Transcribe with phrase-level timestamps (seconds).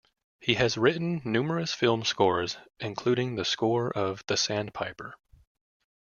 [0.39, 5.13] He has written numerous film scores, including the score of "The Sandpiper".